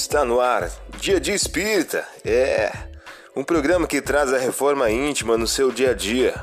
Está 0.00 0.24
no 0.24 0.40
ar, 0.40 0.70
Dia 1.00 1.18
de 1.18 1.32
Espírita. 1.32 2.06
É 2.24 2.70
um 3.34 3.42
programa 3.42 3.84
que 3.84 4.00
traz 4.00 4.32
a 4.32 4.38
reforma 4.38 4.88
íntima 4.88 5.36
no 5.36 5.44
seu 5.44 5.72
dia 5.72 5.90
a 5.90 5.92
dia. 5.92 6.34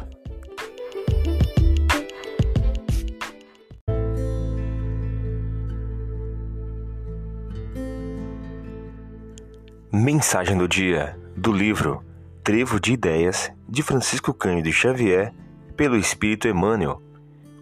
Mensagem 9.90 10.58
do 10.58 10.68
dia 10.68 11.18
do 11.38 11.54
livro 11.54 12.04
Trevo 12.44 12.78
de 12.78 12.92
Ideias 12.92 13.54
de 13.70 13.82
Francisco 13.82 14.34
Cândido 14.34 14.70
Xavier 14.74 15.34
pelo 15.78 15.96
Espírito 15.96 16.50
Emmanuel. 16.50 17.02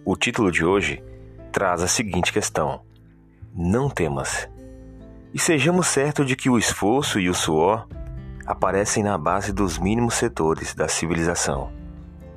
O 0.03 0.17
título 0.17 0.51
de 0.51 0.65
hoje 0.65 1.03
traz 1.51 1.83
a 1.83 1.87
seguinte 1.87 2.33
questão: 2.33 2.81
Não 3.53 3.91
temas. 3.91 4.51
E 5.33 5.39
sejamos 5.39 5.87
certos 5.87 6.25
de 6.25 6.35
que 6.35 6.49
o 6.49 6.57
esforço 6.57 7.19
e 7.19 7.29
o 7.29 7.33
suor 7.33 7.87
aparecem 8.45 9.03
na 9.03 9.17
base 9.17 9.51
dos 9.51 9.79
mínimos 9.79 10.13
setores 10.13 10.75
da 10.75 10.87
civilização. 10.87 11.71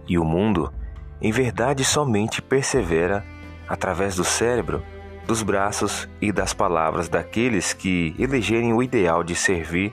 E 0.09 0.19
o 0.19 0.25
mundo, 0.25 0.73
em 1.21 1.31
verdade, 1.31 1.85
somente 1.85 2.41
persevera 2.41 3.25
através 3.69 4.17
do 4.17 4.25
cérebro, 4.25 4.83
dos 5.27 5.43
braços 5.43 6.09
e 6.21 6.31
das 6.31 6.55
palavras 6.55 7.09
daqueles 7.09 7.73
que 7.73 8.15
elegerem 8.19 8.73
o 8.73 8.83
ideal 8.83 9.25
de 9.25 9.35
servir 9.35 9.93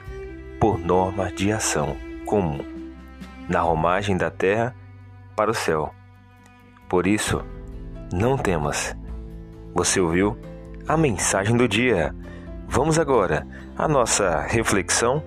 por 0.60 0.78
norma 0.78 1.30
de 1.32 1.52
ação 1.52 1.96
comum, 2.24 2.60
na 3.48 3.60
romagem 3.60 4.16
da 4.16 4.30
terra 4.30 4.74
para 5.36 5.50
o 5.50 5.54
céu. 5.54 5.92
Por 6.88 7.06
isso, 7.06 7.44
não 8.12 8.38
temas 8.38 8.96
você 9.74 10.00
ouviu 10.00 10.38
a 10.86 10.96
mensagem 10.96 11.56
do 11.56 11.66
dia. 11.66 12.14
Vamos 12.76 12.98
agora 12.98 13.46
à 13.78 13.86
nossa 13.86 14.40
reflexão. 14.40 15.22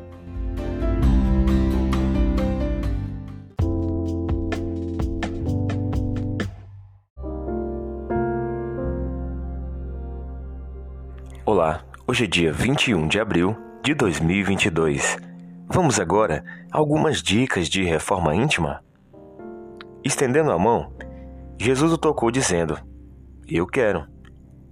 Olá, 11.45 11.85
hoje 12.05 12.25
é 12.25 12.27
dia 12.27 12.51
21 12.51 13.07
de 13.07 13.17
abril 13.17 13.55
de 13.81 13.93
2022. 13.93 15.17
Vamos 15.69 16.01
agora 16.01 16.43
a 16.69 16.77
algumas 16.77 17.21
dicas 17.23 17.69
de 17.69 17.81
reforma 17.81 18.35
íntima? 18.35 18.83
Estendendo 20.03 20.51
a 20.51 20.59
mão, 20.59 20.91
Jesus 21.57 21.93
o 21.93 21.97
tocou 21.97 22.29
dizendo: 22.29 22.77
Eu 23.47 23.65
quero 23.65 24.05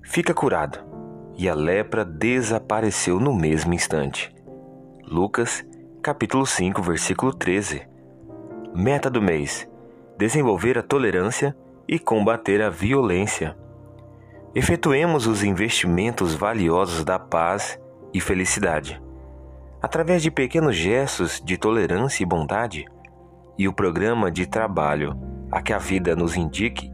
fica 0.03 0.33
curado. 0.33 0.94
E 1.37 1.49
a 1.49 1.53
lepra 1.53 2.05
desapareceu 2.05 3.19
no 3.19 3.35
mesmo 3.35 3.73
instante. 3.73 4.33
Lucas, 5.03 5.65
capítulo 6.01 6.45
5, 6.45 6.81
versículo 6.81 7.33
13. 7.33 7.85
Meta 8.73 9.09
do 9.09 9.21
mês: 9.21 9.67
desenvolver 10.17 10.77
a 10.77 10.83
tolerância 10.83 11.55
e 11.87 11.99
combater 11.99 12.61
a 12.61 12.69
violência. 12.69 13.57
Efetuemos 14.55 15.27
os 15.27 15.43
investimentos 15.43 16.33
valiosos 16.33 17.03
da 17.03 17.19
paz 17.19 17.77
e 18.13 18.21
felicidade. 18.21 19.01
Através 19.81 20.23
de 20.23 20.31
pequenos 20.31 20.75
gestos 20.75 21.41
de 21.43 21.57
tolerância 21.57 22.23
e 22.23 22.25
bondade, 22.25 22.85
e 23.57 23.67
o 23.67 23.73
programa 23.73 24.31
de 24.31 24.45
trabalho 24.45 25.17
a 25.51 25.61
que 25.61 25.73
a 25.73 25.77
vida 25.77 26.15
nos 26.15 26.35
indique 26.35 26.91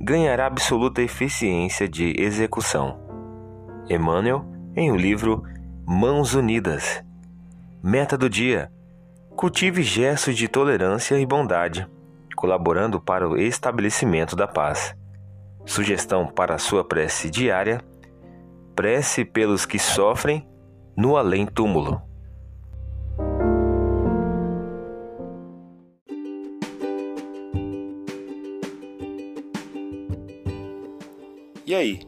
ganhará 0.00 0.46
absoluta 0.46 1.02
eficiência 1.02 1.88
de 1.88 2.14
execução. 2.20 3.07
Emmanuel, 3.90 4.44
em 4.76 4.90
o 4.90 4.96
livro 4.96 5.42
Mãos 5.86 6.34
Unidas. 6.34 7.02
Meta 7.82 8.18
do 8.18 8.28
dia: 8.28 8.70
cultive 9.34 9.82
gestos 9.82 10.36
de 10.36 10.46
tolerância 10.46 11.18
e 11.18 11.24
bondade, 11.24 11.88
colaborando 12.36 13.00
para 13.00 13.26
o 13.26 13.36
estabelecimento 13.36 14.36
da 14.36 14.46
paz. 14.46 14.94
Sugestão 15.64 16.26
para 16.26 16.54
a 16.54 16.58
sua 16.58 16.84
prece 16.84 17.30
diária: 17.30 17.80
prece 18.76 19.24
pelos 19.24 19.64
que 19.64 19.78
sofrem 19.78 20.46
no 20.96 21.16
além-túmulo. 21.16 22.02
E 31.64 31.74
aí, 31.74 32.07